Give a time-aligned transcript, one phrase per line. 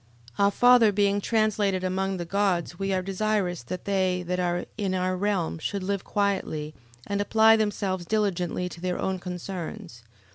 [0.39, 0.43] 11:23.
[0.45, 4.95] Our father being translated amongst the gods we are desirous that they that are in
[4.95, 6.73] our realm should live quietly,
[7.05, 10.01] and apply themselves diligently to their own concerns.